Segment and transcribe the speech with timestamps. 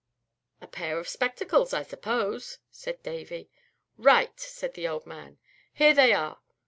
[0.61, 3.51] "A pair of spectacles, I suppose," said Davy.
[3.97, 5.37] "Right!" said the old man.
[5.73, 6.39] "Here they are."